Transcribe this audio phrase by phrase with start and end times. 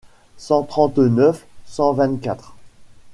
[0.37, 2.55] cent trente-neuf cent vingt-quatre.